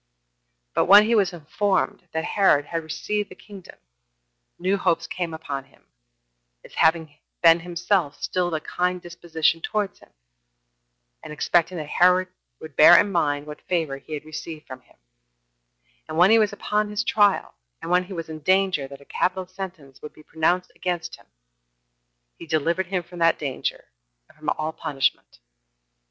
But 0.73 0.85
when 0.85 1.05
he 1.05 1.13
was 1.13 1.31
informed 1.31 2.07
that 2.11 2.23
Herod 2.25 2.65
had 2.65 2.81
received 2.81 3.29
the 3.29 3.35
kingdom, 3.35 3.77
new 4.57 4.75
hopes 4.75 5.05
came 5.05 5.31
upon 5.31 5.65
him, 5.65 5.85
as 6.65 6.73
having 6.73 7.19
been 7.43 7.59
himself 7.59 8.19
still 8.19 8.47
of 8.47 8.53
a 8.53 8.59
kind 8.61 8.99
disposition 8.99 9.61
towards 9.61 9.99
him, 9.99 10.09
and 11.21 11.31
expecting 11.31 11.77
that 11.77 11.85
Herod 11.87 12.29
would 12.59 12.75
bear 12.75 12.99
in 12.99 13.11
mind 13.11 13.45
what 13.45 13.61
favor 13.61 13.97
he 13.99 14.15
had 14.15 14.25
received 14.25 14.65
from 14.65 14.81
him; 14.81 14.95
and 16.09 16.17
when 16.17 16.31
he 16.31 16.39
was 16.39 16.51
upon 16.51 16.89
his 16.89 17.03
trial, 17.03 17.53
and 17.79 17.91
when 17.91 18.05
he 18.05 18.13
was 18.13 18.27
in 18.27 18.39
danger 18.39 18.87
that 18.87 19.01
a 19.01 19.05
capital 19.05 19.45
sentence 19.45 20.01
would 20.01 20.13
be 20.13 20.23
pronounced 20.23 20.71
against 20.75 21.17
him, 21.17 21.27
he 22.39 22.47
delivered 22.47 22.87
him 22.87 23.03
from 23.03 23.19
that 23.19 23.37
danger, 23.37 23.85
and 24.27 24.35
from 24.35 24.49
all 24.57 24.73
punishment. 24.73 25.37